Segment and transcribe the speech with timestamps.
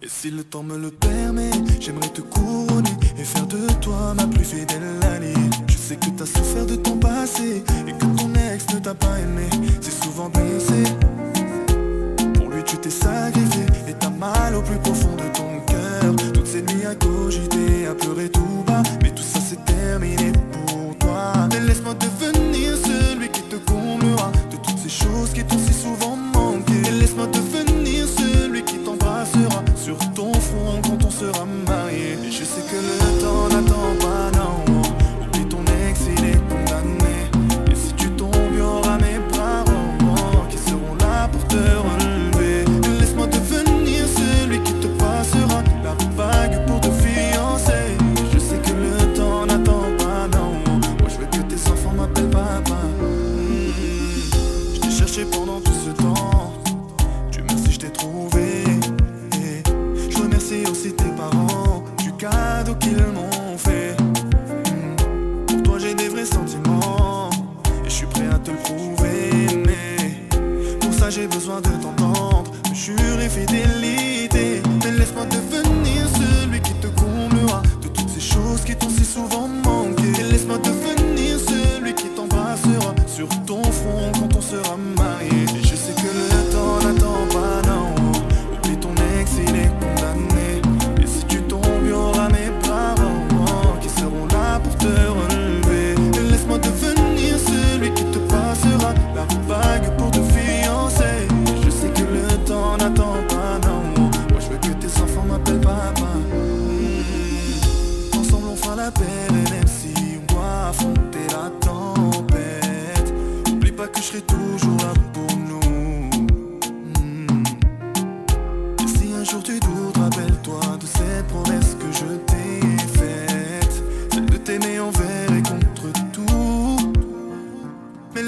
[0.00, 1.50] Et si le temps me le permet,
[1.80, 5.34] j'aimerais te couronner et faire de toi ma plus fidèle alliée.
[5.66, 9.18] Je sais que t'as souffert de ton passé et que ton ex ne t'a pas
[9.18, 9.50] aimé,
[9.80, 10.84] c'est souvent blessé.
[12.34, 16.14] Pour lui tu t'es sacrifié et t'as mal au plus profond de ton cœur.
[16.32, 20.96] Toutes ces nuits à cogiter, à pleurer tout bas, mais tout ça c'est terminé pour
[20.98, 21.48] toi.
[21.50, 23.07] Mais laisse-moi devenir celui
[57.78, 58.64] je t'ai trouvé.
[60.10, 63.96] Je remercie aussi tes parents du cadeau qu'ils m'ont fait.
[65.46, 67.30] Pour toi, j'ai des vrais sentiments.
[67.84, 69.64] Et je suis prêt à te le prouver.
[69.66, 72.50] Mais pour ça, j'ai besoin de t'entendre.
[72.68, 74.27] Me jurer fidélité.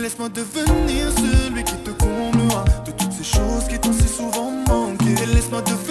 [0.00, 5.14] Laisse-moi devenir celui qui te comblera de toutes ces choses qui t'ont si souvent manqué.
[5.34, 5.89] Laisse-moi devenir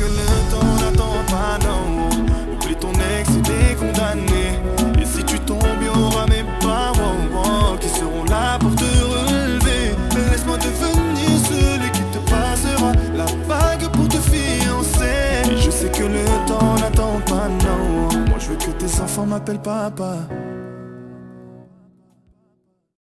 [0.00, 2.08] que le temps n'attend pas, non.
[2.54, 4.46] Oublie ton ex, il est condamné.
[5.00, 9.94] Et si tu tombes, il y aura mes parents qui seront là pour te relever.
[10.14, 15.50] Mais laisse-moi devenir celui qui te passera la bague pour te fiancer.
[15.50, 18.08] Et je sais que le temps n'attend pas, non.
[18.28, 20.16] Moi je veux que tes enfants m'appellent papa.